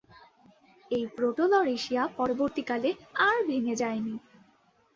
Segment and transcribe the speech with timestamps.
[0.91, 2.89] এই প্রোটো-লরেশিয়া পরবর্তীকালে
[3.21, 4.15] আর ভেঙে যায়নি।